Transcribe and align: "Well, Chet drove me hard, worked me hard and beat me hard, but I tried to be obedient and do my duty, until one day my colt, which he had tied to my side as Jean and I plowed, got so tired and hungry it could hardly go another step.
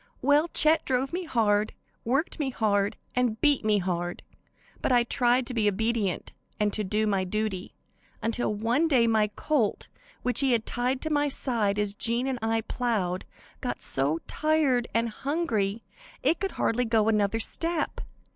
"Well, 0.23 0.47
Chet 0.47 0.83
drove 0.83 1.13
me 1.13 1.25
hard, 1.25 1.73
worked 2.03 2.39
me 2.39 2.49
hard 2.49 2.97
and 3.15 3.39
beat 3.39 3.63
me 3.63 3.77
hard, 3.77 4.23
but 4.81 4.91
I 4.91 5.03
tried 5.03 5.45
to 5.45 5.53
be 5.53 5.69
obedient 5.69 6.33
and 6.59 6.71
do 6.71 7.05
my 7.05 7.23
duty, 7.23 7.75
until 8.19 8.51
one 8.51 8.87
day 8.87 9.05
my 9.05 9.27
colt, 9.35 9.89
which 10.23 10.39
he 10.39 10.53
had 10.53 10.65
tied 10.65 11.01
to 11.01 11.11
my 11.11 11.27
side 11.27 11.77
as 11.77 11.93
Jean 11.93 12.25
and 12.25 12.39
I 12.41 12.61
plowed, 12.61 13.25
got 13.59 13.79
so 13.79 14.17
tired 14.25 14.87
and 14.91 15.07
hungry 15.07 15.83
it 16.23 16.39
could 16.39 16.53
hardly 16.53 16.85
go 16.85 17.07
another 17.07 17.39
step. 17.39 18.01